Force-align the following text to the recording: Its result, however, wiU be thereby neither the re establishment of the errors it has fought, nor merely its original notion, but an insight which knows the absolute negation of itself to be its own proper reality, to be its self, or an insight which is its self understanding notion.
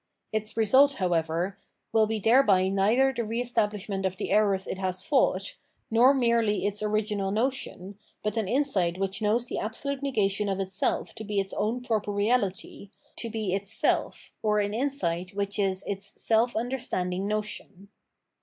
Its 0.33 0.57
result, 0.57 0.93
however, 0.93 1.59
wiU 1.93 2.07
be 2.09 2.17
thereby 2.17 2.67
neither 2.69 3.13
the 3.15 3.23
re 3.23 3.39
establishment 3.39 4.03
of 4.03 4.17
the 4.17 4.31
errors 4.31 4.65
it 4.65 4.79
has 4.79 5.03
fought, 5.05 5.57
nor 5.91 6.11
merely 6.11 6.65
its 6.65 6.81
original 6.81 7.29
notion, 7.29 7.99
but 8.23 8.35
an 8.35 8.47
insight 8.47 8.97
which 8.97 9.21
knows 9.21 9.45
the 9.45 9.59
absolute 9.59 10.01
negation 10.01 10.49
of 10.49 10.59
itself 10.59 11.13
to 11.13 11.23
be 11.23 11.39
its 11.39 11.53
own 11.53 11.81
proper 11.83 12.11
reality, 12.11 12.89
to 13.15 13.29
be 13.29 13.53
its 13.53 13.71
self, 13.71 14.31
or 14.41 14.59
an 14.59 14.73
insight 14.73 15.35
which 15.35 15.59
is 15.59 15.83
its 15.85 16.19
self 16.19 16.55
understanding 16.55 17.27
notion. 17.27 17.89